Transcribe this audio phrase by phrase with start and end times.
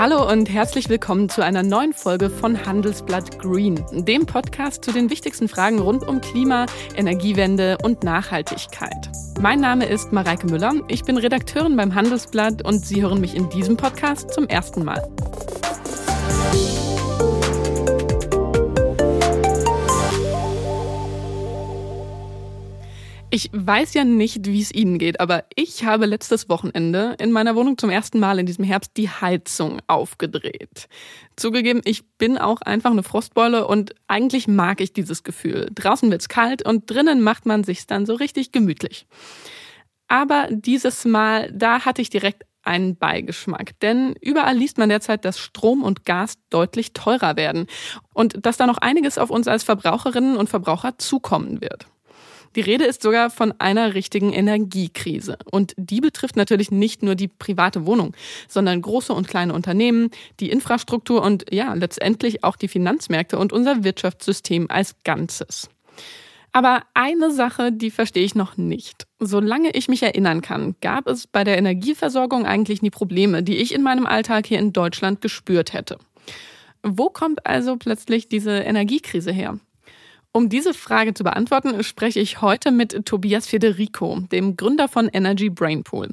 [0.00, 5.10] Hallo und herzlich willkommen zu einer neuen Folge von Handelsblatt Green, dem Podcast zu den
[5.10, 6.64] wichtigsten Fragen rund um Klima,
[6.96, 9.10] Energiewende und Nachhaltigkeit.
[9.42, 13.50] Mein Name ist Mareike Müller, ich bin Redakteurin beim Handelsblatt und Sie hören mich in
[13.50, 15.06] diesem Podcast zum ersten Mal.
[23.32, 27.54] Ich weiß ja nicht, wie es Ihnen geht, aber ich habe letztes Wochenende in meiner
[27.54, 30.88] Wohnung zum ersten Mal in diesem Herbst die Heizung aufgedreht.
[31.36, 35.70] Zugegeben, ich bin auch einfach eine Frostbeule und eigentlich mag ich dieses Gefühl.
[35.72, 39.06] Draußen wird's kalt und drinnen macht man sich's dann so richtig gemütlich.
[40.08, 43.78] Aber dieses Mal, da hatte ich direkt einen Beigeschmack.
[43.78, 47.68] Denn überall liest man derzeit, dass Strom und Gas deutlich teurer werden
[48.12, 51.86] und dass da noch einiges auf uns als Verbraucherinnen und Verbraucher zukommen wird.
[52.56, 55.38] Die Rede ist sogar von einer richtigen Energiekrise.
[55.50, 58.14] Und die betrifft natürlich nicht nur die private Wohnung,
[58.48, 60.10] sondern große und kleine Unternehmen,
[60.40, 65.68] die Infrastruktur und ja, letztendlich auch die Finanzmärkte und unser Wirtschaftssystem als Ganzes.
[66.52, 69.06] Aber eine Sache, die verstehe ich noch nicht.
[69.20, 73.72] Solange ich mich erinnern kann, gab es bei der Energieversorgung eigentlich nie Probleme, die ich
[73.72, 75.98] in meinem Alltag hier in Deutschland gespürt hätte.
[76.82, 79.60] Wo kommt also plötzlich diese Energiekrise her?
[80.32, 85.50] Um diese Frage zu beantworten, spreche ich heute mit Tobias Federico, dem Gründer von Energy
[85.50, 86.10] Brainpool.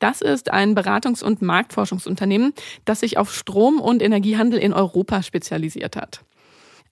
[0.00, 2.54] Das ist ein Beratungs- und Marktforschungsunternehmen,
[2.84, 6.24] das sich auf Strom- und Energiehandel in Europa spezialisiert hat.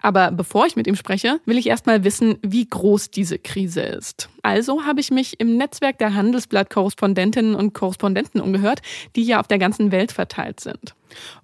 [0.00, 4.28] Aber bevor ich mit ihm spreche, will ich erstmal wissen, wie groß diese Krise ist.
[4.42, 8.80] Also habe ich mich im Netzwerk der Handelsblatt-Korrespondentinnen und Korrespondenten umgehört,
[9.16, 10.94] die ja auf der ganzen Welt verteilt sind.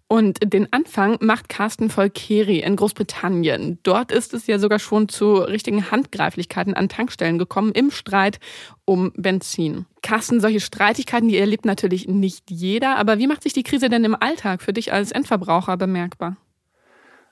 [0.09, 3.81] Und den Anfang macht Carsten Volkeri in Großbritannien.
[3.83, 8.39] Dort ist es ja sogar schon zu richtigen Handgreiflichkeiten an Tankstellen gekommen im Streit
[8.85, 9.87] um Benzin.
[10.03, 12.97] Carsten, solche Streitigkeiten, die erlebt natürlich nicht jeder.
[12.97, 16.37] Aber wie macht sich die Krise denn im Alltag für dich als Endverbraucher bemerkbar?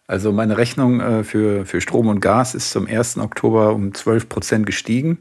[0.06, 3.18] Also meine Rechnung äh, für, für Strom und Gas ist zum 1.
[3.18, 5.18] Oktober um 12 Prozent gestiegen.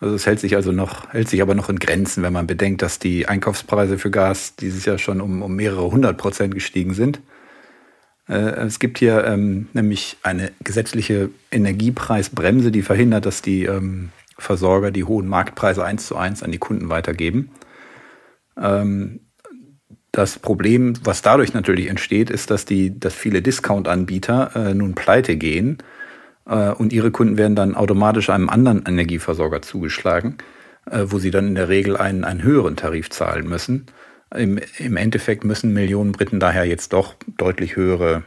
[0.00, 2.82] Also es hält sich also noch, hält sich aber noch in Grenzen, wenn man bedenkt,
[2.82, 7.20] dass die Einkaufspreise für Gas dieses Jahr schon um, um mehrere hundert Prozent gestiegen sind.
[8.28, 14.92] Äh, es gibt hier ähm, nämlich eine gesetzliche Energiepreisbremse, die verhindert, dass die ähm, Versorger
[14.92, 17.50] die hohen Marktpreise eins zu eins an die Kunden weitergeben.
[18.56, 19.20] Ähm,
[20.18, 25.36] das Problem, was dadurch natürlich entsteht, ist, dass, die, dass viele Discount-Anbieter äh, nun pleite
[25.36, 25.78] gehen
[26.44, 30.38] äh, und ihre Kunden werden dann automatisch einem anderen Energieversorger zugeschlagen,
[30.90, 33.86] äh, wo sie dann in der Regel einen, einen höheren Tarif zahlen müssen.
[34.34, 38.24] Im, Im Endeffekt müssen Millionen Briten daher jetzt doch deutlich höhere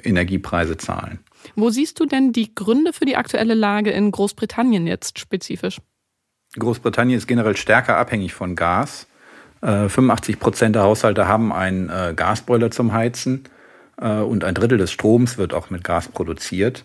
[0.00, 1.18] Energiepreise zahlen.
[1.56, 5.80] Wo siehst du denn die Gründe für die aktuelle Lage in Großbritannien jetzt spezifisch?
[6.56, 9.08] Großbritannien ist generell stärker abhängig von Gas.
[9.62, 13.44] 85 äh, Prozent der Haushalte haben einen äh, Gasboiler zum Heizen
[14.00, 16.84] äh, und ein Drittel des Stroms wird auch mit Gas produziert.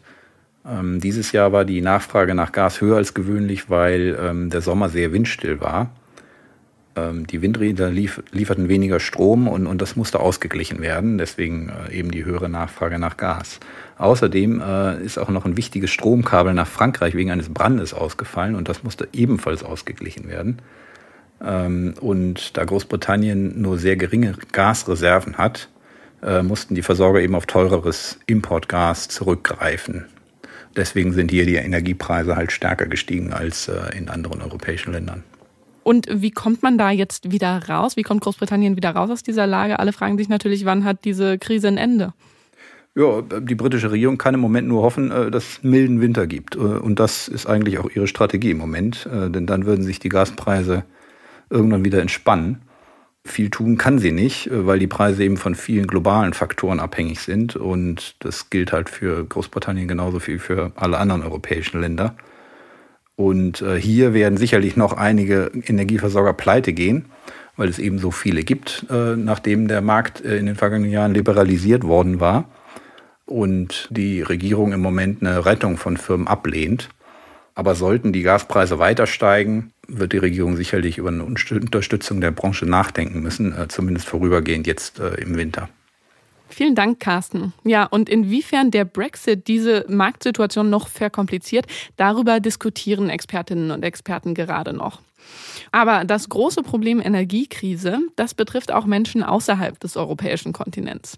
[0.66, 4.90] Ähm, dieses Jahr war die Nachfrage nach Gas höher als gewöhnlich, weil ähm, der Sommer
[4.90, 5.90] sehr windstill war.
[6.96, 12.12] Ähm, die Windräder lief, lieferten weniger Strom und, und das musste ausgeglichen werden, deswegen eben
[12.12, 13.60] die höhere Nachfrage nach Gas.
[13.98, 14.62] Außerdem
[15.04, 19.08] ist auch noch ein wichtiges Stromkabel nach Frankreich wegen eines Brandes ausgefallen und das musste
[19.12, 20.60] ebenfalls ausgeglichen werden.
[21.44, 25.70] Ähm, und da Großbritannien nur sehr geringe Gasreserven hat,
[26.24, 30.06] äh, mussten die Versorger eben auf teureres Importgas zurückgreifen.
[30.76, 35.24] Deswegen sind hier die Energiepreise halt stärker gestiegen als äh, in anderen europäischen Ländern.
[35.84, 37.96] Und wie kommt man da jetzt wieder raus?
[37.96, 39.80] Wie kommt Großbritannien wieder raus aus dieser Lage?
[39.80, 42.14] Alle fragen sich natürlich, wann hat diese Krise ein Ende?
[42.96, 46.26] Ja, die britische Regierung kann im Moment nur hoffen, äh, dass es einen milden Winter
[46.26, 46.56] gibt.
[46.56, 50.84] Und das ist eigentlich auch ihre Strategie im Moment, denn dann würden sich die Gaspreise
[51.50, 52.62] irgendwann wieder entspannen.
[53.24, 57.20] Viel tun kann sie nicht, äh, weil die Preise eben von vielen globalen Faktoren abhängig
[57.20, 57.56] sind.
[57.56, 62.16] Und das gilt halt für Großbritannien genauso viel für alle anderen europäischen Länder.
[63.16, 67.06] Und äh, hier werden sicherlich noch einige Energieversorger pleite gehen,
[67.56, 71.84] weil es eben so viele gibt, äh, nachdem der Markt in den vergangenen Jahren liberalisiert
[71.84, 72.50] worden war
[73.28, 76.90] und die Regierung im Moment eine Rettung von Firmen ablehnt.
[77.58, 82.68] Aber sollten die Gaspreise weiter steigen, wird die Regierung sicherlich über eine Unterstützung der Branche
[82.68, 85.68] nachdenken müssen, äh, zumindest vorübergehend jetzt äh, im Winter.
[86.50, 87.54] Vielen Dank, Carsten.
[87.64, 91.66] Ja, und inwiefern der Brexit diese Marktsituation noch verkompliziert,
[91.96, 95.02] darüber diskutieren Expertinnen und Experten gerade noch.
[95.72, 101.18] Aber das große Problem Energiekrise, das betrifft auch Menschen außerhalb des europäischen Kontinents.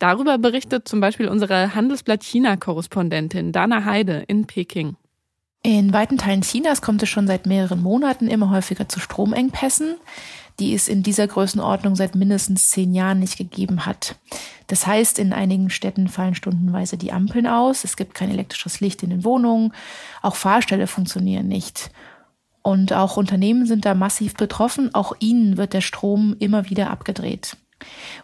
[0.00, 4.96] Darüber berichtet zum Beispiel unsere Handelsblatt China-Korrespondentin Dana Heide in Peking.
[5.66, 9.96] In weiten Teilen Chinas kommt es schon seit mehreren Monaten immer häufiger zu Stromengpässen.
[10.60, 14.16] die es in dieser Größenordnung seit mindestens zehn Jahren nicht gegeben hat.
[14.68, 19.02] Das heißt, in einigen Städten fallen stundenweise die Ampeln aus, es gibt kein elektrisches Licht
[19.02, 19.74] in den Wohnungen,
[20.22, 21.90] auch Fahrställe funktionieren nicht.
[22.62, 27.58] Und auch Unternehmen sind da massiv betroffen, auch ihnen wird der Strom immer wieder abgedreht.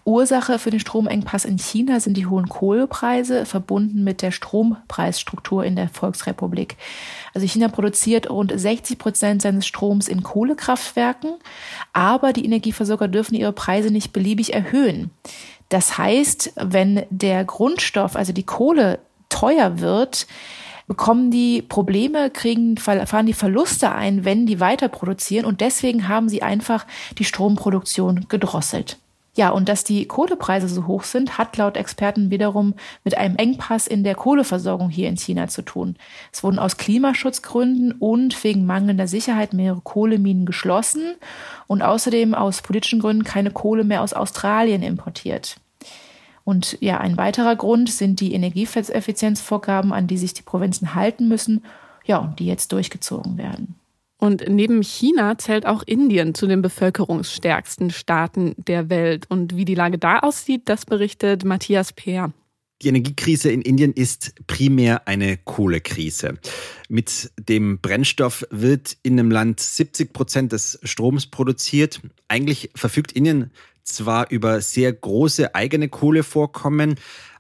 [0.05, 5.77] Ursache für den Stromengpass in China sind die hohen Kohlepreise, verbunden mit der Strompreisstruktur in
[5.77, 6.77] der Volksrepublik.
[7.35, 11.35] Also China produziert rund 60 Prozent seines Stroms in Kohlekraftwerken,
[11.93, 15.11] aber die Energieversorger dürfen ihre Preise nicht beliebig erhöhen.
[15.69, 20.27] Das heißt, wenn der Grundstoff, also die Kohle, teuer wird,
[20.87, 26.29] bekommen die Probleme, kriegen, fahren die Verluste ein, wenn die weiter produzieren und deswegen haben
[26.29, 26.87] sie einfach
[27.19, 28.99] die Stromproduktion gedrosselt.
[29.35, 33.87] Ja, und dass die Kohlepreise so hoch sind, hat laut Experten wiederum mit einem Engpass
[33.87, 35.97] in der Kohleversorgung hier in China zu tun.
[36.31, 41.15] Es wurden aus Klimaschutzgründen und wegen mangelnder Sicherheit mehrere Kohleminen geschlossen
[41.67, 45.57] und außerdem aus politischen Gründen keine Kohle mehr aus Australien importiert.
[46.45, 51.65] Und ja, ein weiterer Grund sind die Energieeffizienzvorgaben, an die sich die Provinzen halten müssen,
[52.05, 53.77] ja, und die jetzt durchgezogen werden.
[54.23, 59.27] Und neben China zählt auch Indien zu den bevölkerungsstärksten Staaten der Welt.
[59.29, 62.33] Und wie die Lage da aussieht, das berichtet Matthias Peer.
[62.83, 66.39] Die Energiekrise in Indien ist primär eine Kohlekrise.
[66.89, 72.01] Mit dem Brennstoff wird in dem Land 70 Prozent des Stroms produziert.
[72.29, 73.51] Eigentlich verfügt Indien
[73.83, 76.95] zwar über sehr große eigene Kohlevorkommen,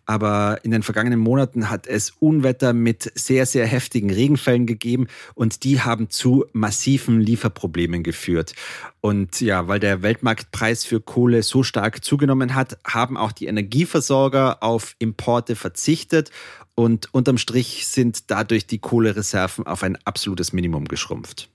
[0.07, 5.65] aber in den vergangenen Monaten hat es Unwetter mit sehr, sehr heftigen Regenfällen gegeben und
[5.65, 8.55] die haben zu massiven Lieferproblemen geführt.
[9.03, 14.63] Und ja, weil der Weltmarktpreis für Kohle so stark zugenommen hat, haben auch die Energieversorger
[14.63, 16.31] auf Importe verzichtet
[16.75, 21.51] und unterm Strich sind dadurch die Kohlereserven auf ein absolutes Minimum geschrumpft.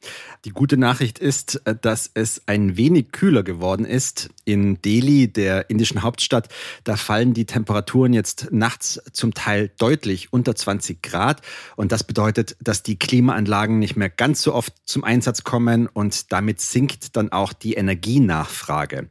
[0.45, 4.29] Die gute Nachricht ist, äh, dass es ein wenig kühler geworden ist.
[4.45, 6.49] In Delhi, der indischen Hauptstadt,
[6.83, 11.41] da fallen die Temperaturen jetzt nachts zum Teil deutlich unter 20 Grad.
[11.75, 16.31] Und das bedeutet, dass die Klimaanlagen nicht mehr ganz so oft zum Einsatz kommen und
[16.31, 19.07] damit sinkt dann auch die Energienachfrage.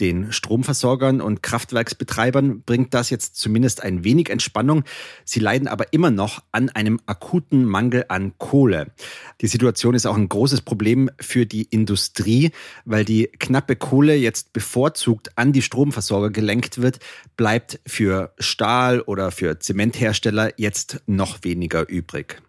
[0.00, 4.84] Den Stromversorgern und Kraftwerksbetreibern bringt das jetzt zumindest ein wenig Entspannung.
[5.24, 8.92] Sie leiden aber immer noch an einem akuten Mangel an Kohle.
[9.40, 12.50] Die Situation ist auch ein großes Problem für die Industrie,
[12.84, 16.98] weil die knappe Kohle jetzt bevorzugt an die Stromversorger gelenkt wird,
[17.36, 22.42] bleibt für Stahl oder für Zementhersteller jetzt noch weniger übrig.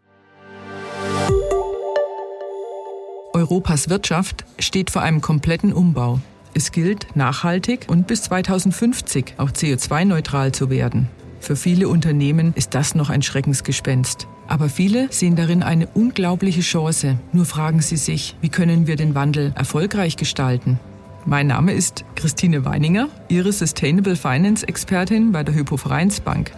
[3.40, 6.20] Europas Wirtschaft steht vor einem kompletten Umbau.
[6.54, 11.08] Es gilt, nachhaltig und bis 2050 auch CO2-neutral zu werden.
[11.40, 14.28] Für viele Unternehmen ist das noch ein Schreckensgespenst.
[14.48, 17.18] Aber viele sehen darin eine unglaubliche Chance.
[17.32, 20.78] Nur fragen sie sich, wie können wir den Wandel erfolgreich gestalten?
[21.26, 26.52] Mein Name ist Christine Weininger, Ihre Sustainable Finance Expertin bei der Hypo Vereinsbank.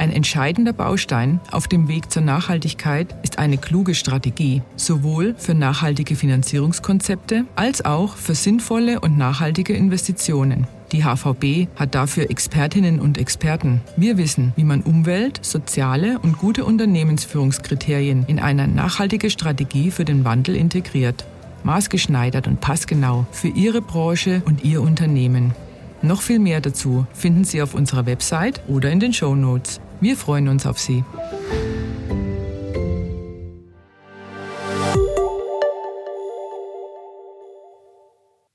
[0.00, 6.16] Ein entscheidender Baustein auf dem Weg zur Nachhaltigkeit ist eine kluge Strategie, sowohl für nachhaltige
[6.16, 10.66] Finanzierungskonzepte als auch für sinnvolle und nachhaltige Investitionen.
[10.92, 13.82] Die HVB hat dafür Expertinnen und Experten.
[13.98, 20.24] Wir wissen, wie man Umwelt, soziale und gute Unternehmensführungskriterien in eine nachhaltige Strategie für den
[20.24, 21.26] Wandel integriert.
[21.62, 25.52] Maßgeschneidert und passgenau für Ihre Branche und Ihr Unternehmen.
[26.00, 29.78] Noch viel mehr dazu finden Sie auf unserer Website oder in den Show Notes.
[30.00, 31.04] Wir freuen uns auf Sie.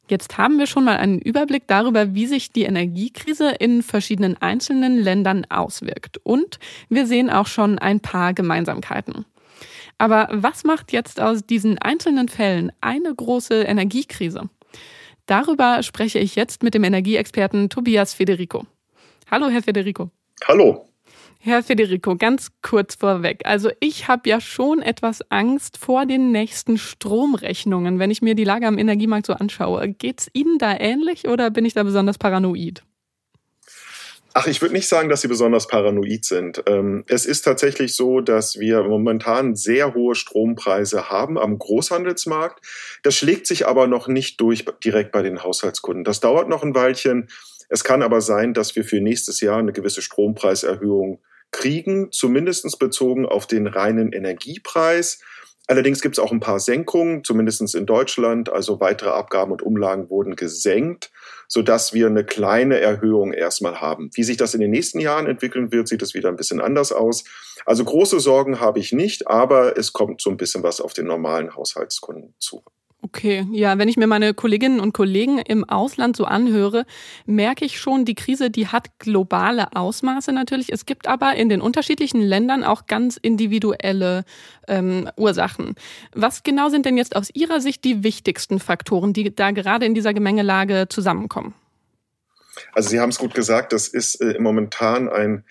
[0.08, 4.98] Jetzt haben wir schon mal einen Überblick darüber, wie sich die Energiekrise in verschiedenen einzelnen
[4.98, 6.20] Ländern auswirkt.
[6.24, 6.58] Und
[6.90, 9.26] wir sehen auch schon ein paar Gemeinsamkeiten.
[10.00, 14.50] Aber was macht jetzt aus diesen einzelnen Fällen eine große Energiekrise?
[15.28, 18.66] Darüber spreche ich jetzt mit dem Energieexperten Tobias Federico.
[19.30, 20.10] Hallo, Herr Federico.
[20.48, 20.88] Hallo.
[21.46, 23.42] Herr Federico, ganz kurz vorweg.
[23.46, 28.44] Also ich habe ja schon etwas Angst vor den nächsten Stromrechnungen, wenn ich mir die
[28.44, 29.90] Lage am Energiemarkt so anschaue.
[29.90, 32.82] Geht es Ihnen da ähnlich oder bin ich da besonders paranoid?
[34.34, 36.64] Ach, ich würde nicht sagen, dass sie besonders paranoid sind.
[36.66, 42.66] Ähm, es ist tatsächlich so, dass wir momentan sehr hohe Strompreise haben am Großhandelsmarkt.
[43.04, 46.06] Das schlägt sich aber noch nicht durch direkt bei den Haushaltskunden.
[46.06, 47.30] Das dauert noch ein Weilchen.
[47.70, 51.22] Es kann aber sein, dass wir für nächstes Jahr eine gewisse Strompreiserhöhung
[51.56, 55.22] kriegen, zumindest bezogen auf den reinen Energiepreis.
[55.68, 58.52] Allerdings gibt es auch ein paar Senkungen, zumindest in Deutschland.
[58.52, 61.12] Also weitere Abgaben und Umlagen wurden gesenkt,
[61.48, 64.12] sodass wir eine kleine Erhöhung erstmal haben.
[64.14, 66.92] Wie sich das in den nächsten Jahren entwickeln wird, sieht es wieder ein bisschen anders
[66.92, 67.24] aus.
[67.66, 71.08] Also große Sorgen habe ich nicht, aber es kommt so ein bisschen was auf den
[71.08, 72.64] normalen Haushaltskunden zu.
[73.06, 76.88] Okay, ja, wenn ich mir meine Kolleginnen und Kollegen im Ausland so anhöre,
[77.28, 80.74] merke ich schon, die Krise, die hat globale Ausmaße natürlich.
[80.74, 84.26] Es gibt aber in den unterschiedlichen Ländern auch ganz individuelle
[84.68, 85.76] ähm, Ursachen.
[86.16, 89.94] Was genau sind denn jetzt aus Ihrer Sicht die wichtigsten Faktoren, die da gerade in
[89.94, 91.54] dieser Gemengelage zusammenkommen?
[92.74, 95.44] Also Sie haben es gut gesagt, das ist äh, momentan ein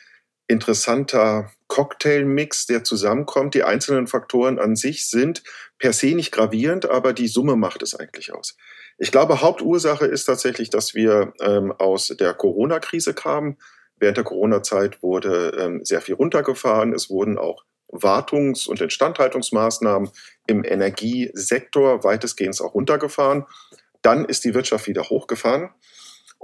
[0.46, 3.54] interessanter Cocktailmix, der zusammenkommt.
[3.54, 5.42] Die einzelnen Faktoren an sich sind
[5.78, 8.56] per se nicht gravierend, aber die Summe macht es eigentlich aus.
[8.98, 13.56] Ich glaube, Hauptursache ist tatsächlich, dass wir ähm, aus der Corona-Krise kamen.
[13.96, 16.92] Während der Corona-Zeit wurde ähm, sehr viel runtergefahren.
[16.92, 20.10] Es wurden auch Wartungs- und Instandhaltungsmaßnahmen
[20.46, 23.46] im Energiesektor weitestgehend auch runtergefahren.
[24.02, 25.70] Dann ist die Wirtschaft wieder hochgefahren.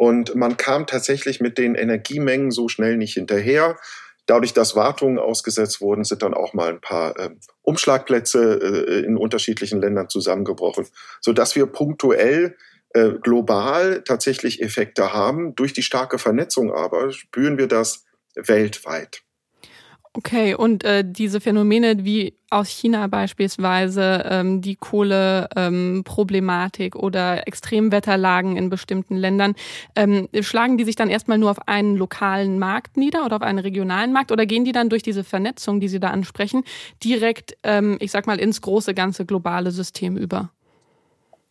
[0.00, 3.78] Und man kam tatsächlich mit den Energiemengen so schnell nicht hinterher.
[4.24, 7.28] Dadurch, dass Wartungen ausgesetzt wurden, sind dann auch mal ein paar äh,
[7.60, 10.86] Umschlagplätze äh, in unterschiedlichen Ländern zusammengebrochen,
[11.20, 12.56] sodass wir punktuell
[12.94, 15.54] äh, global tatsächlich Effekte haben.
[15.54, 19.20] Durch die starke Vernetzung aber spüren wir das weltweit.
[20.12, 28.56] Okay, und äh, diese Phänomene wie aus China beispielsweise, ähm, die Kohleproblematik ähm, oder Extremwetterlagen
[28.56, 29.54] in bestimmten Ländern,
[29.94, 33.60] ähm, schlagen die sich dann erstmal nur auf einen lokalen Markt nieder oder auf einen
[33.60, 36.64] regionalen Markt oder gehen die dann durch diese Vernetzung, die Sie da ansprechen,
[37.04, 40.50] direkt, ähm, ich sag mal, ins große ganze globale System über?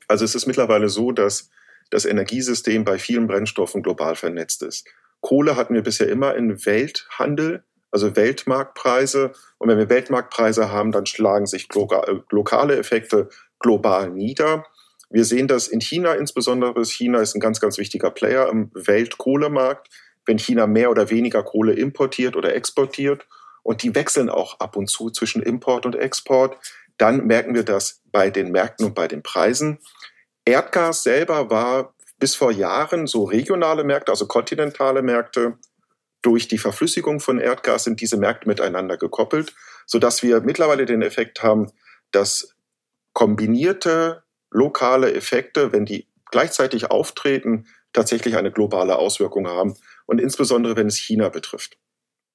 [0.10, 1.50] Also es ist mittlerweile so, dass
[1.92, 4.86] das Energiesystem bei vielen Brennstoffen global vernetzt ist.
[5.22, 9.32] Kohle hatten wir bisher immer in Welthandel also Weltmarktpreise.
[9.58, 13.30] Und wenn wir Weltmarktpreise haben, dann schlagen sich äh, lokale Effekte
[13.60, 14.66] global nieder.
[15.10, 16.86] Wir sehen das in China insbesondere.
[16.86, 19.88] China ist ein ganz, ganz wichtiger Player im Weltkohlemarkt.
[20.26, 23.26] Wenn China mehr oder weniger Kohle importiert oder exportiert,
[23.64, 26.58] und die wechseln auch ab und zu zwischen Import und Export,
[26.98, 29.80] dann merken wir das bei den Märkten und bei den Preisen.
[30.46, 35.58] Erdgas selber war bis vor Jahren so regionale Märkte, also kontinentale Märkte
[36.22, 39.54] durch die Verflüssigung von Erdgas sind diese Märkte miteinander gekoppelt,
[39.86, 41.72] sodass wir mittlerweile den Effekt haben,
[42.12, 42.56] dass
[43.14, 50.88] kombinierte lokale Effekte, wenn die gleichzeitig auftreten, tatsächlich eine globale Auswirkung haben und insbesondere wenn
[50.88, 51.78] es China betrifft.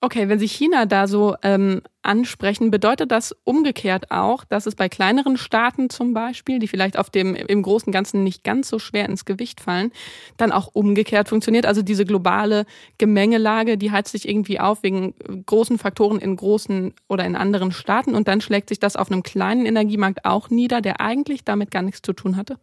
[0.00, 4.88] Okay, wenn Sie China da so ähm, ansprechen, bedeutet das umgekehrt auch, dass es bei
[4.88, 9.06] kleineren Staaten zum Beispiel, die vielleicht auf dem im großen Ganzen nicht ganz so schwer
[9.08, 9.92] ins Gewicht fallen,
[10.37, 11.66] dann auch umgekehrt funktioniert?
[11.66, 12.66] Also diese globale
[12.99, 15.14] Gemengelage, die heizt sich irgendwie auf wegen
[15.46, 19.23] großen Faktoren in großen oder in anderen Staaten und dann schlägt sich das auf einem
[19.23, 22.58] kleinen Energiemarkt auch nieder, der eigentlich damit gar nichts zu tun hatte?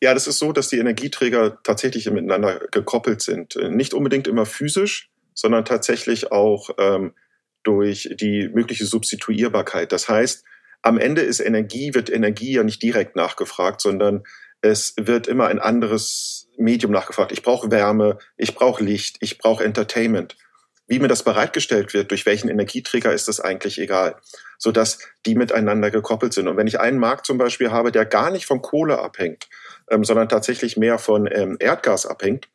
[0.00, 3.56] Ja, das ist so, dass die Energieträger tatsächlich miteinander gekoppelt sind.
[3.70, 7.14] Nicht unbedingt immer physisch, sondern tatsächlich auch ähm,
[7.68, 9.92] durch die mögliche Substituierbarkeit.
[9.92, 10.42] Das heißt,
[10.80, 14.24] am Ende ist Energie, wird Energie ja nicht direkt nachgefragt, sondern
[14.62, 17.30] es wird immer ein anderes Medium nachgefragt.
[17.30, 20.38] Ich brauche Wärme, ich brauche Licht, ich brauche Entertainment.
[20.86, 24.16] Wie mir das bereitgestellt wird, durch welchen Energieträger, ist das eigentlich egal,
[24.56, 26.48] sodass die miteinander gekoppelt sind.
[26.48, 29.50] Und wenn ich einen Markt zum Beispiel habe, der gar nicht von Kohle abhängt,
[29.90, 32.48] ähm, sondern tatsächlich mehr von ähm, Erdgas abhängt,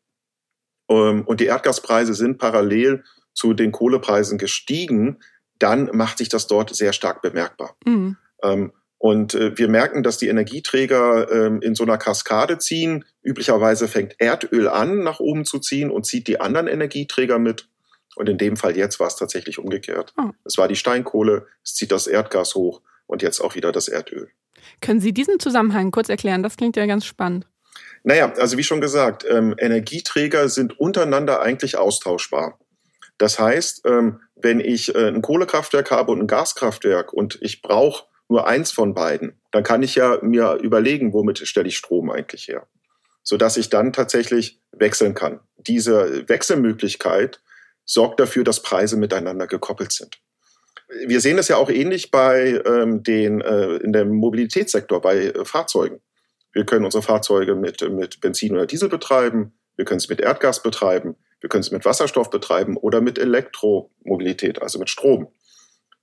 [0.89, 5.19] ähm, und die Erdgaspreise sind parallel zu den Kohlepreisen gestiegen,
[5.59, 7.75] dann macht sich das dort sehr stark bemerkbar.
[7.85, 8.17] Mhm.
[8.43, 13.03] Ähm, und äh, wir merken, dass die Energieträger ähm, in so einer Kaskade ziehen.
[13.21, 17.67] Üblicherweise fängt Erdöl an, nach oben zu ziehen und zieht die anderen Energieträger mit.
[18.15, 20.13] Und in dem Fall jetzt war es tatsächlich umgekehrt.
[20.17, 20.29] Oh.
[20.45, 24.29] Es war die Steinkohle, es zieht das Erdgas hoch und jetzt auch wieder das Erdöl.
[24.81, 26.43] Können Sie diesen Zusammenhang kurz erklären?
[26.43, 27.45] Das klingt ja ganz spannend.
[28.03, 32.59] Naja, also wie schon gesagt, ähm, Energieträger sind untereinander eigentlich austauschbar.
[33.17, 38.05] Das heißt, ähm, wenn ich äh, ein Kohlekraftwerk habe und ein Gaskraftwerk und ich brauche
[38.29, 42.47] nur eins von beiden, dann kann ich ja mir überlegen, womit stelle ich Strom eigentlich
[42.47, 42.67] her,
[43.21, 45.39] sodass ich dann tatsächlich wechseln kann.
[45.57, 47.41] Diese Wechselmöglichkeit
[47.85, 50.19] sorgt dafür, dass Preise miteinander gekoppelt sind.
[51.05, 55.45] Wir sehen es ja auch ähnlich bei ähm, den äh, in dem Mobilitätssektor bei äh,
[55.45, 56.01] Fahrzeugen.
[56.51, 59.57] Wir können unsere Fahrzeuge mit, mit Benzin oder Diesel betreiben.
[59.75, 61.15] Wir können es mit Erdgas betreiben.
[61.43, 65.27] Wir können es mit Wasserstoff betreiben oder mit Elektromobilität, also mit Strom.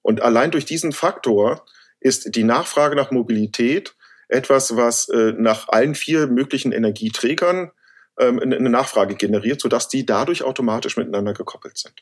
[0.02, 1.64] Und allein durch diesen Faktor
[1.98, 3.96] ist die Nachfrage nach Mobilität
[4.28, 7.70] etwas, was äh, nach allen vier möglichen Energieträgern
[8.18, 11.94] ähm, eine Nachfrage generiert, sodass die dadurch automatisch miteinander gekoppelt sind.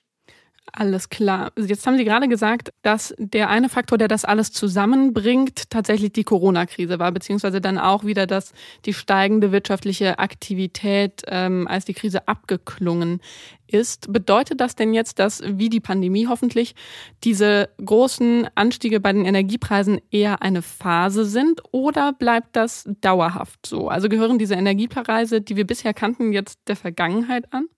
[0.72, 1.50] Alles klar.
[1.58, 6.24] Jetzt haben Sie gerade gesagt, dass der eine Faktor, der das alles zusammenbringt, tatsächlich die
[6.24, 8.52] Corona-Krise war, beziehungsweise dann auch wieder das,
[8.84, 13.20] die steigende wirtschaftliche Aktivität, ähm, als die Krise abgeklungen
[13.66, 14.12] ist.
[14.12, 16.74] Bedeutet das denn jetzt, dass, wie die Pandemie hoffentlich,
[17.24, 23.88] diese großen Anstiege bei den Energiepreisen eher eine Phase sind oder bleibt das dauerhaft so?
[23.88, 27.68] Also gehören diese Energiepreise, die wir bisher kannten, jetzt der Vergangenheit an?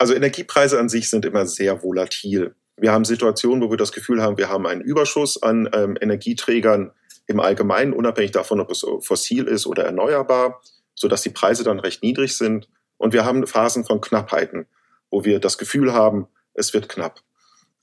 [0.00, 2.54] Also Energiepreise an sich sind immer sehr volatil.
[2.78, 6.92] Wir haben Situationen, wo wir das Gefühl haben, wir haben einen Überschuss an ähm, Energieträgern
[7.26, 10.62] im Allgemeinen, unabhängig davon, ob es fossil ist oder erneuerbar,
[10.94, 12.66] sodass die Preise dann recht niedrig sind.
[12.96, 14.64] Und wir haben Phasen von Knappheiten,
[15.10, 17.20] wo wir das Gefühl haben, es wird knapp.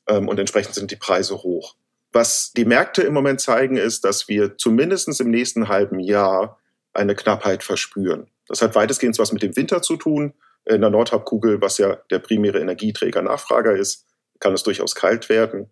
[0.07, 1.75] Ähm, und entsprechend sind die Preise hoch.
[2.13, 6.57] Was die Märkte im Moment zeigen, ist, dass wir zumindest im nächsten halben Jahr
[6.93, 8.31] eine Knappheit verspüren.
[8.47, 10.33] Das hat weitestgehend was mit dem Winter zu tun
[10.69, 14.05] in der Nordhalbkugel, was ja der primäre Energieträger Nachfrager ist,
[14.39, 15.69] kann es durchaus kalt werden,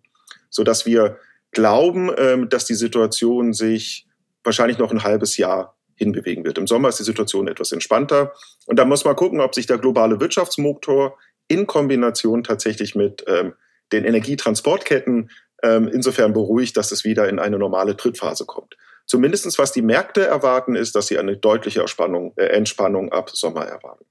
[0.50, 1.18] so dass wir
[1.52, 4.06] glauben, ähm, dass die Situation sich
[4.44, 6.58] wahrscheinlich noch ein halbes Jahr hinbewegen wird.
[6.58, 8.32] Im Sommer ist die Situation etwas entspannter
[8.66, 11.16] und da muss man gucken, ob sich der globale Wirtschaftsmotor
[11.48, 13.54] in Kombination tatsächlich mit ähm,
[13.92, 15.30] den Energietransportketten
[15.62, 18.76] ähm, insofern beruhigt, dass es wieder in eine normale Trittphase kommt.
[19.06, 24.04] Zumindestens was die Märkte erwarten, ist, dass sie eine deutliche äh, Entspannung ab Sommer erwarten.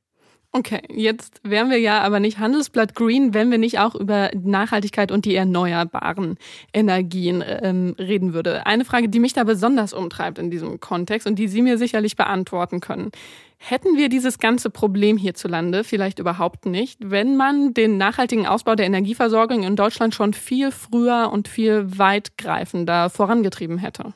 [0.58, 5.12] Okay, jetzt wären wir ja aber nicht Handelsblatt Green, wenn wir nicht auch über Nachhaltigkeit
[5.12, 6.38] und die erneuerbaren
[6.72, 8.66] Energien ähm, reden würde.
[8.66, 12.16] Eine Frage, die mich da besonders umtreibt in diesem Kontext und die Sie mir sicherlich
[12.16, 13.12] beantworten können.
[13.58, 18.86] Hätten wir dieses ganze Problem hierzulande vielleicht überhaupt nicht, wenn man den nachhaltigen Ausbau der
[18.86, 24.14] Energieversorgung in Deutschland schon viel früher und viel weitgreifender vorangetrieben hätte?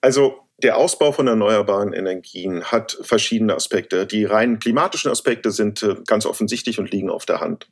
[0.00, 4.06] Also der Ausbau von erneuerbaren Energien hat verschiedene Aspekte.
[4.06, 7.68] Die rein klimatischen Aspekte sind äh, ganz offensichtlich und liegen auf der Hand.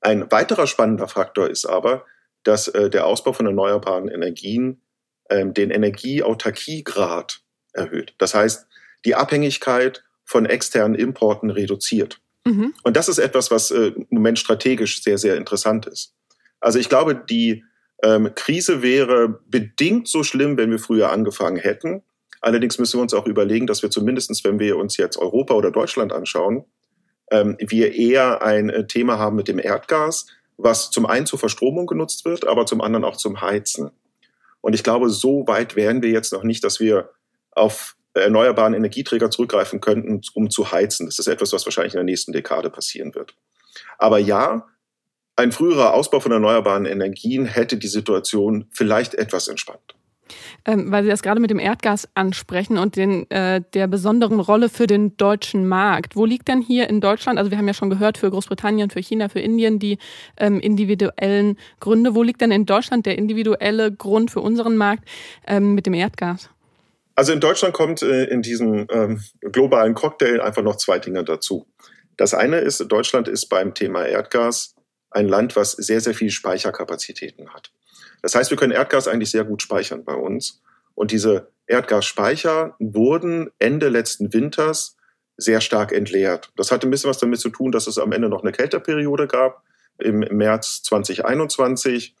[0.00, 2.04] Ein weiterer spannender Faktor ist aber,
[2.42, 4.82] dass äh, der Ausbau von erneuerbaren Energien
[5.30, 7.40] ähm, den Energieautarkiegrad
[7.72, 8.14] erhöht.
[8.18, 8.66] Das heißt,
[9.04, 12.20] die Abhängigkeit von externen Importen reduziert.
[12.44, 12.74] Mhm.
[12.82, 16.14] Und das ist etwas, was äh, im Moment strategisch sehr, sehr interessant ist.
[16.60, 17.64] Also ich glaube, die
[18.02, 22.02] ähm, Krise wäre bedingt so schlimm, wenn wir früher angefangen hätten.
[22.40, 25.70] Allerdings müssen wir uns auch überlegen, dass wir zumindestens, wenn wir uns jetzt Europa oder
[25.70, 26.64] Deutschland anschauen,
[27.30, 31.86] ähm, wir eher ein äh, Thema haben mit dem Erdgas, was zum einen zur Verstromung
[31.86, 33.90] genutzt wird, aber zum anderen auch zum Heizen.
[34.62, 37.10] Und ich glaube, so weit wären wir jetzt noch nicht, dass wir
[37.52, 41.06] auf erneuerbaren Energieträger zurückgreifen könnten, um zu heizen.
[41.06, 43.34] Das ist etwas, was wahrscheinlich in der nächsten Dekade passieren wird.
[43.98, 44.66] Aber ja,
[45.36, 49.94] ein früherer Ausbau von erneuerbaren Energien hätte die Situation vielleicht etwas entspannt
[50.64, 54.68] ähm, weil Sie das gerade mit dem Erdgas ansprechen und den, äh, der besonderen Rolle
[54.68, 56.16] für den deutschen Markt.
[56.16, 59.00] Wo liegt denn hier in Deutschland, also wir haben ja schon gehört, für Großbritannien, für
[59.00, 59.98] China, für Indien die
[60.36, 62.14] ähm, individuellen Gründe.
[62.14, 65.08] Wo liegt denn in Deutschland der individuelle Grund für unseren Markt
[65.46, 66.50] ähm, mit dem Erdgas?
[67.14, 71.66] Also in Deutschland kommt äh, in diesem ähm, globalen Cocktail einfach noch zwei Dinge dazu.
[72.16, 74.74] Das eine ist, Deutschland ist beim Thema Erdgas
[75.10, 77.72] ein Land, was sehr, sehr viel Speicherkapazitäten hat.
[78.22, 80.62] Das heißt, wir können Erdgas eigentlich sehr gut speichern bei uns.
[80.94, 84.96] Und diese Erdgasspeicher wurden Ende letzten Winters
[85.36, 86.52] sehr stark entleert.
[86.56, 89.26] Das hatte ein bisschen was damit zu tun, dass es am Ende noch eine Kälteperiode
[89.26, 89.62] gab
[89.98, 92.14] im März 2021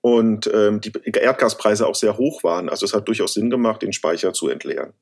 [0.00, 2.68] und ähm, die Erdgaspreise auch sehr hoch waren.
[2.68, 4.92] Also es hat durchaus Sinn gemacht, den Speicher zu entleeren.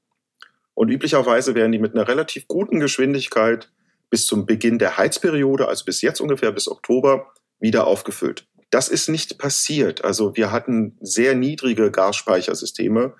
[0.74, 3.70] Und üblicherweise werden die mit einer relativ guten Geschwindigkeit
[4.10, 8.46] bis zum Beginn der Heizperiode, also bis jetzt ungefähr bis Oktober, wieder aufgefüllt.
[8.72, 10.02] Das ist nicht passiert.
[10.02, 13.14] Also wir hatten sehr niedrige Gasspeichersysteme,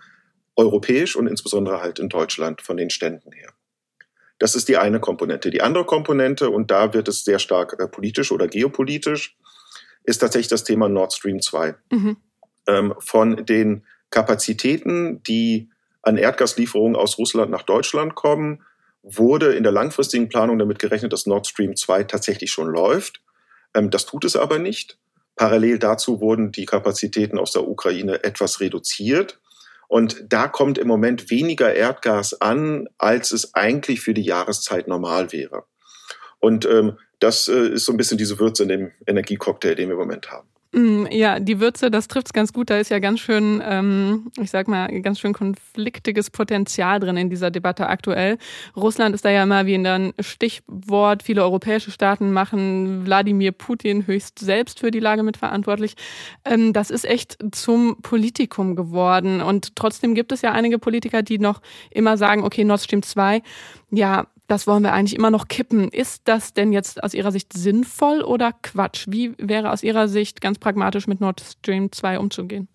[0.57, 3.53] europäisch und insbesondere halt in Deutschland von den Ständen her.
[4.39, 5.51] Das ist die eine Komponente.
[5.51, 9.37] Die andere Komponente, und da wird es sehr stark äh, politisch oder geopolitisch,
[10.05, 11.75] ist tatsächlich das Thema Nord Stream 2.
[11.91, 12.17] Mhm.
[12.67, 18.63] Ähm, von den Kapazitäten, die an Erdgaslieferungen aus Russland nach Deutschland kommen,
[19.03, 23.21] wurde in der langfristigen Planung damit gerechnet, dass Nord Stream 2 tatsächlich schon läuft.
[23.75, 24.99] Ähm, das tut es aber nicht.
[25.37, 29.41] Parallel dazu wurden die Kapazitäten aus der Ukraine etwas reduziert.
[29.89, 35.33] Und da kommt im Moment weniger Erdgas an, als es eigentlich für die Jahreszeit normal
[35.33, 35.65] wäre.
[36.41, 39.95] Und ähm, das äh, ist so ein bisschen diese Würze in dem Energiecocktail, den wir
[39.95, 40.49] im Moment haben.
[40.75, 42.71] Mm, ja, die Würze, das trifft es ganz gut.
[42.71, 47.29] Da ist ja ganz schön, ähm, ich sag mal, ganz schön konfliktiges Potenzial drin in
[47.29, 48.39] dieser Debatte aktuell.
[48.75, 51.23] Russland ist da ja immer wie in ein Stichwort.
[51.23, 55.95] Viele europäische Staaten machen Wladimir Putin höchst selbst für die Lage mitverantwortlich.
[56.47, 59.43] Ähm, das ist echt zum Politikum geworden.
[59.43, 63.43] Und trotzdem gibt es ja einige Politiker, die noch immer sagen, okay, Nord Stream 2,
[63.91, 65.89] ja, das wollen wir eigentlich immer noch kippen.
[65.89, 69.07] Ist das denn jetzt aus Ihrer Sicht sinnvoll oder Quatsch?
[69.09, 72.69] Wie wäre aus Ihrer Sicht ganz pragmatisch mit Nord Stream 2 umzugehen?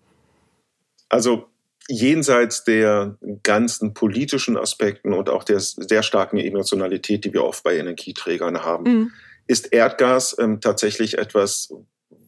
[1.08, 1.46] Also
[1.88, 7.76] jenseits der ganzen politischen Aspekten und auch der sehr starken Emotionalität, die wir oft bei
[7.76, 9.10] Energieträgern haben, mhm.
[9.46, 11.72] ist Erdgas ähm, tatsächlich etwas,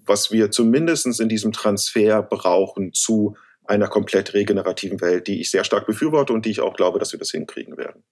[0.07, 5.65] was wir zumindest in diesem Transfer brauchen zu einer komplett regenerativen Welt, die ich sehr
[5.65, 8.03] stark befürworte und die ich auch glaube, dass wir das hinkriegen werden.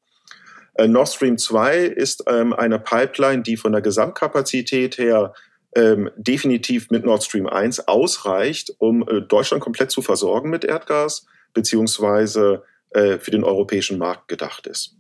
[0.79, 5.35] Äh, Nord Stream 2 ist ähm, eine Pipeline, die von der Gesamtkapazität her
[5.77, 11.27] ähm, definitiv mit Nord Stream 1 ausreicht, um äh, Deutschland komplett zu versorgen mit Erdgas
[11.53, 14.97] beziehungsweise äh, für den europäischen Markt gedacht ist.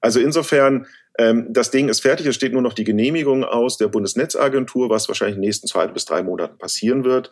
[0.00, 0.86] Also insofern,
[1.18, 5.08] ähm, das Ding ist fertig, es steht nur noch die Genehmigung aus der Bundesnetzagentur, was
[5.08, 7.30] wahrscheinlich in den nächsten zwei bis drei Monaten passieren wird.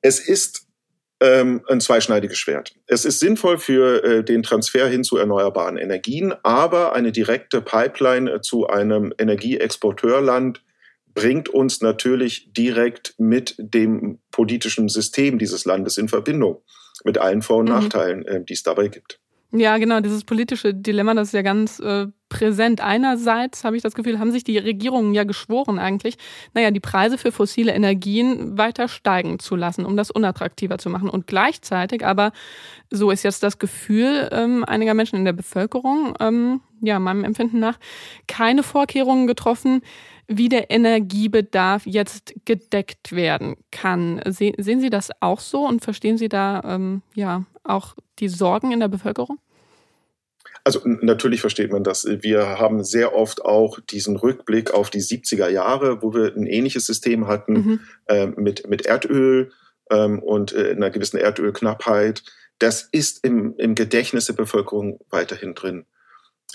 [0.00, 0.63] Es ist
[1.24, 2.74] ähm, ein zweischneidiges Schwert.
[2.86, 8.30] Es ist sinnvoll für äh, den Transfer hin zu erneuerbaren Energien, aber eine direkte Pipeline
[8.30, 10.62] äh, zu einem Energieexporteurland
[11.14, 16.62] bringt uns natürlich direkt mit dem politischen System dieses Landes in Verbindung
[17.04, 17.74] mit allen Vor- und mhm.
[17.74, 19.20] Nachteilen, äh, die es dabei gibt.
[19.56, 22.80] Ja, genau, dieses politische Dilemma, das ist ja ganz äh, präsent.
[22.80, 26.16] Einerseits habe ich das Gefühl, haben sich die Regierungen ja geschworen eigentlich,
[26.54, 31.08] naja, die Preise für fossile Energien weiter steigen zu lassen, um das unattraktiver zu machen.
[31.08, 32.32] Und gleichzeitig aber,
[32.90, 37.60] so ist jetzt das Gefühl ähm, einiger Menschen in der Bevölkerung, ähm, ja, meinem Empfinden
[37.60, 37.78] nach,
[38.26, 39.82] keine Vorkehrungen getroffen,
[40.26, 44.20] wie der Energiebedarf jetzt gedeckt werden kann.
[44.26, 48.72] Se sehen Sie das auch so und verstehen Sie da ähm, ja auch die Sorgen
[48.72, 49.38] in der Bevölkerung?
[50.64, 52.06] Also natürlich versteht man das.
[52.06, 56.86] Wir haben sehr oft auch diesen Rückblick auf die 70er Jahre, wo wir ein ähnliches
[56.86, 57.80] System hatten mhm.
[58.06, 59.52] äh, mit, mit Erdöl
[59.90, 62.22] ähm, und äh, einer gewissen Erdölknappheit.
[62.58, 65.84] Das ist im, im Gedächtnis der Bevölkerung weiterhin drin.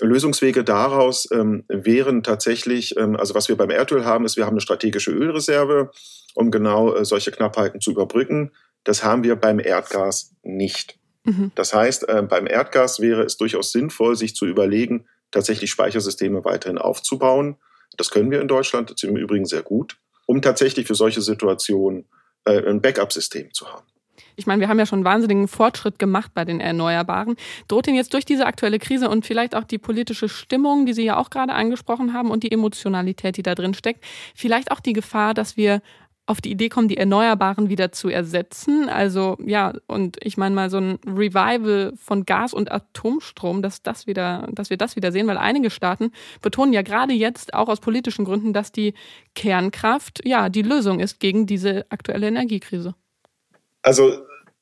[0.08, 4.54] Lösungswege daraus ähm, wären tatsächlich, ähm, also was wir beim Erdöl haben, ist, wir haben
[4.54, 5.90] eine strategische Ölreserve,
[6.34, 8.52] um genau äh, solche Knappheiten zu überbrücken.
[8.84, 10.98] Das haben wir beim Erdgas nicht.
[11.24, 11.52] Mhm.
[11.54, 16.78] Das heißt, äh, beim Erdgas wäre es durchaus sinnvoll, sich zu überlegen, tatsächlich Speichersysteme weiterhin
[16.78, 17.56] aufzubauen.
[17.96, 22.06] Das können wir in Deutschland, das im Übrigen sehr gut, um tatsächlich für solche Situationen
[22.44, 23.86] äh, ein Backup-System zu haben.
[24.40, 27.36] Ich meine, wir haben ja schon wahnsinnigen Fortschritt gemacht bei den Erneuerbaren.
[27.68, 31.04] Droht Ihnen jetzt durch diese aktuelle Krise und vielleicht auch die politische Stimmung, die Sie
[31.04, 34.02] ja auch gerade angesprochen haben und die Emotionalität, die da drin steckt,
[34.34, 35.82] vielleicht auch die Gefahr, dass wir
[36.30, 38.88] auf die Idee kommen, die Erneuerbaren wieder zu ersetzen.
[38.88, 44.06] Also ja, und ich meine mal so ein Revival von Gas- und Atomstrom, dass das
[44.06, 47.80] wieder, dass wir das wieder sehen, weil einige Staaten betonen ja gerade jetzt auch aus
[47.80, 48.94] politischen Gründen, dass die
[49.34, 52.94] Kernkraft ja die Lösung ist gegen diese aktuelle Energiekrise.
[53.82, 54.12] Also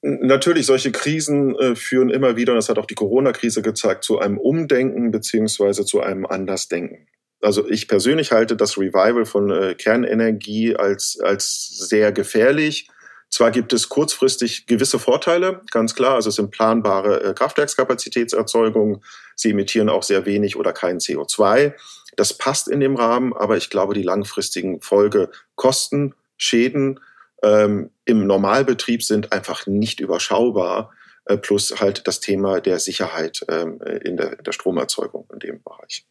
[0.00, 4.18] Natürlich, solche Krisen äh, führen immer wieder, und das hat auch die Corona-Krise gezeigt, zu
[4.18, 7.08] einem Umdenken beziehungsweise zu einem Andersdenken
[7.42, 12.88] also ich persönlich halte das Revival von äh, Kernenergie als, als sehr gefährlich.
[13.30, 16.14] Zwar gibt es kurzfristig gewisse Vorteile, ganz klar.
[16.14, 19.02] Also es sind planbare äh, Kraftwerkskapazitätserzeugungen.
[19.36, 21.74] Sie emittieren auch sehr wenig oder kein CO2.
[22.16, 27.00] Das passt in dem Rahmen, aber ich glaube, die langfristigen Folgekosten, Schäden
[27.42, 30.92] ähm, im Normalbetrieb sind einfach nicht überschaubar.
[31.24, 35.62] Äh, plus halt das Thema der Sicherheit ähm, in, der, in der Stromerzeugung in dem
[35.62, 36.06] Bereich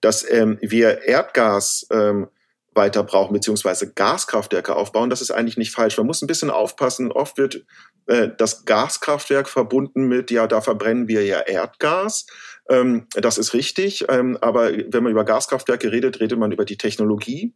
[0.00, 2.28] dass ähm, wir Erdgas ähm,
[2.74, 5.96] weiter brauchen, beziehungsweise Gaskraftwerke aufbauen, das ist eigentlich nicht falsch.
[5.96, 7.10] Man muss ein bisschen aufpassen.
[7.10, 7.64] Oft wird
[8.06, 12.26] äh, das Gaskraftwerk verbunden mit, ja, da verbrennen wir ja Erdgas.
[12.68, 14.04] Ähm, das ist richtig.
[14.10, 17.54] Ähm, aber wenn man über Gaskraftwerke redet, redet man über die Technologie.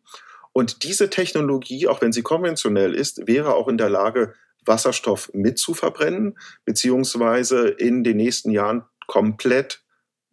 [0.52, 4.34] Und diese Technologie, auch wenn sie konventionell ist, wäre auch in der Lage,
[4.66, 9.82] Wasserstoff mitzuverbrennen, beziehungsweise in den nächsten Jahren komplett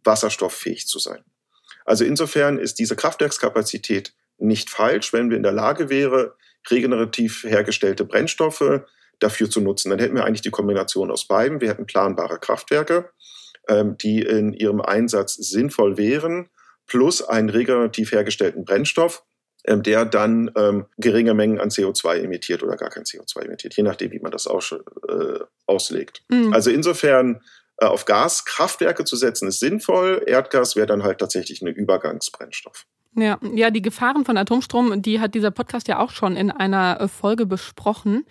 [0.03, 1.23] wasserstofffähig zu sein.
[1.85, 6.31] Also insofern ist diese Kraftwerkskapazität nicht falsch, wenn wir in der Lage wären,
[6.69, 8.81] regenerativ hergestellte Brennstoffe
[9.19, 9.89] dafür zu nutzen.
[9.89, 11.61] Dann hätten wir eigentlich die Kombination aus beiden.
[11.61, 13.09] Wir hätten planbare Kraftwerke,
[13.67, 16.49] ähm, die in ihrem Einsatz sinnvoll wären,
[16.85, 19.23] plus einen regenerativ hergestellten Brennstoff,
[19.67, 24.11] der dann ähm, geringe Mengen an CO2 emittiert oder gar kein CO2 emittiert, je nachdem,
[24.11, 26.23] wie man das aus, äh, auslegt.
[26.29, 26.53] Mhm.
[26.53, 27.41] Also insofern
[27.77, 30.23] äh, auf Gaskraftwerke zu setzen, ist sinnvoll.
[30.25, 32.85] Erdgas wäre dann halt tatsächlich ein Übergangsbrennstoff.
[33.17, 37.01] Ja, ja, die Gefahren von Atomstrom, die hat dieser Podcast ja auch schon in einer
[37.01, 38.25] äh, Folge besprochen.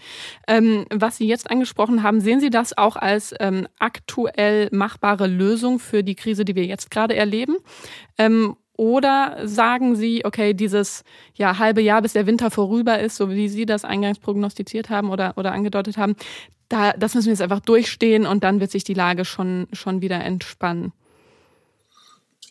[0.46, 5.80] Ähm, was Sie jetzt angesprochen haben, sehen Sie das auch als ähm, aktuell machbare Lösung
[5.80, 7.56] für die Krise, die wir jetzt gerade erleben?
[8.16, 13.30] Ähm, oder sagen Sie, okay, dieses ja, halbe Jahr, bis der Winter vorüber ist, so
[13.30, 16.16] wie Sie das eingangs prognostiziert haben oder, oder angedeutet haben,
[16.68, 20.02] da, das müssen wir jetzt einfach durchstehen und dann wird sich die Lage schon, schon
[20.02, 20.92] wieder entspannen.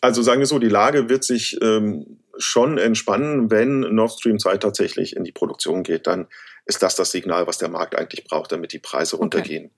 [0.00, 4.58] Also sagen wir so, die Lage wird sich ähm, schon entspannen, wenn Nord Stream 2
[4.58, 6.06] tatsächlich in die Produktion geht.
[6.06, 6.26] Dann
[6.64, 9.70] ist das das Signal, was der Markt eigentlich braucht, damit die Preise runtergehen.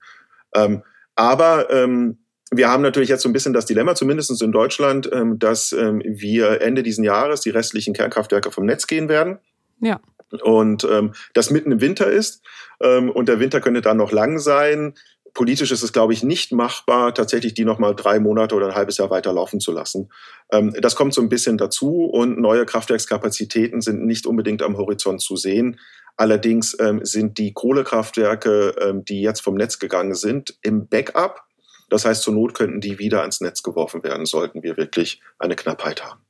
[0.51, 0.65] Okay.
[0.65, 0.83] Ähm,
[1.15, 2.17] aber ähm,
[2.51, 6.01] wir haben natürlich jetzt so ein bisschen das Dilemma, zumindest in Deutschland, ähm, dass ähm,
[6.03, 9.39] wir Ende diesen Jahres die restlichen Kernkraftwerke vom Netz gehen werden.
[9.81, 9.99] Ja.
[10.43, 12.43] Und ähm, das mitten im Winter ist.
[12.81, 14.95] Ähm, und der Winter könnte dann noch lang sein.
[15.33, 18.97] Politisch ist es, glaube ich, nicht machbar, tatsächlich die nochmal drei Monate oder ein halbes
[18.97, 20.09] Jahr weiter laufen zu lassen.
[20.81, 25.35] Das kommt so ein bisschen dazu und neue Kraftwerkskapazitäten sind nicht unbedingt am Horizont zu
[25.35, 25.79] sehen.
[26.17, 31.43] Allerdings sind die Kohlekraftwerke, die jetzt vom Netz gegangen sind, im Backup.
[31.89, 35.55] Das heißt, zur Not könnten die wieder ans Netz geworfen werden, sollten wir wirklich eine
[35.55, 36.21] Knappheit haben.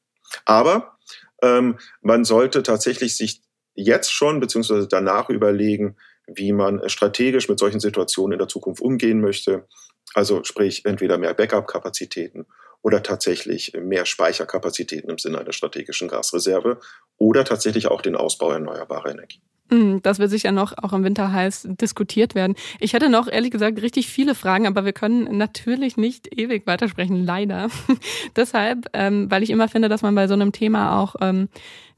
[0.45, 0.98] Aber
[1.41, 3.41] ähm, man sollte tatsächlich sich
[3.74, 5.95] jetzt schon beziehungsweise danach überlegen,
[6.28, 9.67] wie man strategisch mit solchen Situationen in der Zukunft umgehen möchte.
[10.13, 12.45] Also sprich entweder mehr Backup-Kapazitäten
[12.82, 16.80] oder tatsächlich mehr Speicherkapazitäten im Sinne einer strategischen Gasreserve
[17.17, 19.41] oder tatsächlich auch den Ausbau erneuerbarer Energie.
[19.69, 22.55] Hm, das wird sicher noch auch im Winter heiß diskutiert werden.
[22.79, 27.23] Ich hätte noch ehrlich gesagt richtig viele Fragen, aber wir können natürlich nicht ewig weitersprechen,
[27.23, 27.69] leider.
[28.36, 31.49] Deshalb, ähm, weil ich immer finde, dass man bei so einem Thema auch ähm,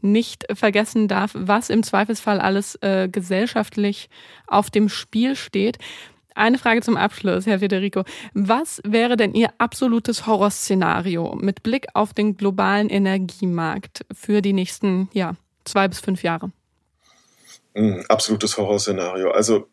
[0.02, 4.10] nicht vergessen darf, was im Zweifelsfall alles äh, gesellschaftlich
[4.48, 5.78] auf dem Spiel steht.
[6.36, 8.04] Eine Frage zum Abschluss, Herr Federico.
[8.34, 15.10] Was wäre denn Ihr absolutes Horrorszenario mit Blick auf den globalen Energiemarkt für die nächsten
[15.14, 16.52] ja, zwei bis fünf Jahre?
[17.74, 19.32] Ein absolutes Horrorszenario.
[19.32, 19.68] Also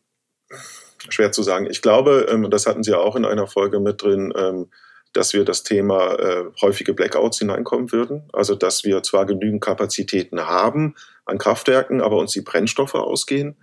[1.09, 1.67] schwer zu sagen.
[1.71, 4.71] Ich glaube, ähm, das hatten Sie ja auch in einer Folge mit drin, ähm,
[5.13, 8.29] dass wir das Thema äh, häufige Blackouts hineinkommen würden.
[8.33, 13.57] Also dass wir zwar genügend Kapazitäten haben an Kraftwerken, aber uns die Brennstoffe ausgehen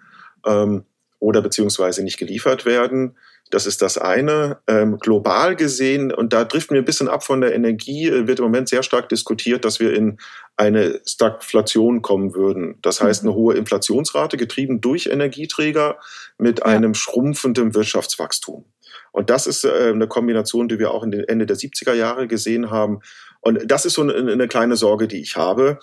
[0.45, 0.85] ähm,
[1.19, 3.17] oder beziehungsweise nicht geliefert werden.
[3.51, 4.57] Das ist das eine.
[4.67, 8.39] Ähm, global gesehen, und da driften wir ein bisschen ab von der Energie, äh, wird
[8.39, 10.17] im Moment sehr stark diskutiert, dass wir in
[10.57, 12.79] eine Stagflation kommen würden.
[12.81, 13.35] Das heißt, eine mhm.
[13.35, 15.99] hohe Inflationsrate getrieben durch Energieträger
[16.39, 16.65] mit ja.
[16.65, 18.65] einem schrumpfenden Wirtschaftswachstum.
[19.11, 22.27] Und das ist äh, eine Kombination, die wir auch in den Ende der 70er Jahre
[22.27, 22.99] gesehen haben.
[23.41, 25.79] Und das ist so eine, eine kleine Sorge, die ich habe.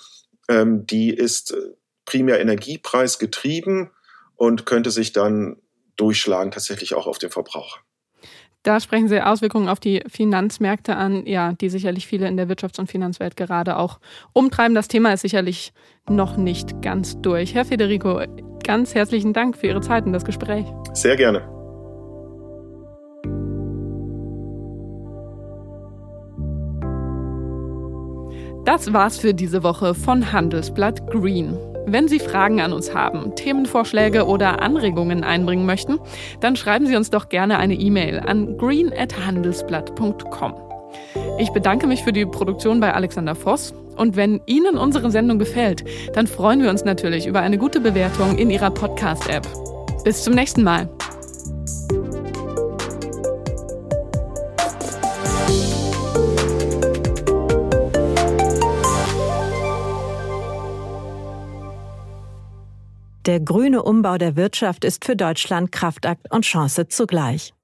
[0.48, 1.57] Ähm, die ist äh,
[2.05, 3.90] primär Energiepreis getrieben
[4.35, 5.62] und könnte sich dann
[5.96, 7.81] durchschlagen tatsächlich auch auf den Verbraucher.
[8.62, 12.78] Da sprechen Sie Auswirkungen auf die Finanzmärkte an, ja, die sicherlich viele in der Wirtschafts-
[12.78, 13.98] und Finanzwelt gerade auch
[14.33, 14.74] umtreiben.
[14.74, 15.72] Das Thema ist sicherlich
[16.09, 17.55] noch nicht ganz durch.
[17.55, 18.20] Herr Federico,
[18.62, 20.64] ganz herzlichen Dank für Ihre Zeit und das Gespräch.
[20.92, 21.48] Sehr gerne.
[28.64, 31.71] Das war's für diese Woche von Handelsblatt Green.
[31.87, 35.99] Wenn Sie Fragen an uns haben, Themenvorschläge oder Anregungen einbringen möchten,
[36.40, 40.55] dann schreiben Sie uns doch gerne eine E-Mail an green@handelsblatt.com.
[41.38, 45.85] Ich bedanke mich für die Produktion bei Alexander Voss und wenn Ihnen unsere Sendung gefällt,
[46.14, 49.47] dann freuen wir uns natürlich über eine gute Bewertung in Ihrer Podcast-App.
[50.05, 50.88] Bis zum nächsten Mal.
[63.24, 67.54] Der grüne Umbau der Wirtschaft ist für Deutschland Kraftakt und Chance zugleich.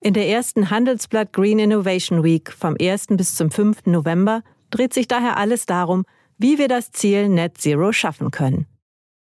[0.00, 3.08] In der ersten Handelsblatt Green Innovation Week vom 1.
[3.10, 3.86] bis zum 5.
[3.86, 6.04] November dreht sich daher alles darum,
[6.38, 8.68] wie wir das Ziel Net Zero schaffen können.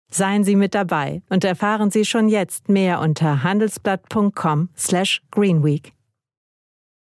[0.10, 5.92] Seien Sie mit dabei und erfahren Sie schon jetzt mehr unter handelsblatt.com/greenweek.